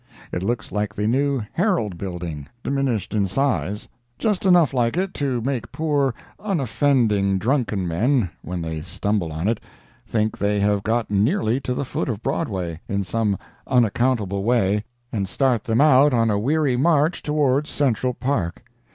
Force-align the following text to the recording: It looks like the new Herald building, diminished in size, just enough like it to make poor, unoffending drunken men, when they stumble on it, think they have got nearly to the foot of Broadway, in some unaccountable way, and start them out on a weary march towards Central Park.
It 0.31 0.41
looks 0.41 0.71
like 0.71 0.95
the 0.95 1.05
new 1.05 1.43
Herald 1.53 1.95
building, 1.95 2.47
diminished 2.63 3.13
in 3.13 3.27
size, 3.27 3.87
just 4.17 4.47
enough 4.47 4.73
like 4.73 4.97
it 4.97 5.13
to 5.13 5.41
make 5.41 5.71
poor, 5.71 6.15
unoffending 6.39 7.37
drunken 7.37 7.87
men, 7.87 8.31
when 8.41 8.63
they 8.63 8.81
stumble 8.81 9.31
on 9.31 9.47
it, 9.47 9.59
think 10.07 10.35
they 10.39 10.59
have 10.59 10.81
got 10.81 11.11
nearly 11.11 11.59
to 11.59 11.75
the 11.75 11.85
foot 11.85 12.09
of 12.09 12.23
Broadway, 12.23 12.79
in 12.89 13.03
some 13.03 13.37
unaccountable 13.67 14.43
way, 14.43 14.83
and 15.11 15.29
start 15.29 15.65
them 15.65 15.79
out 15.79 16.15
on 16.15 16.31
a 16.31 16.39
weary 16.39 16.75
march 16.75 17.21
towards 17.21 17.69
Central 17.69 18.15
Park. 18.15 18.63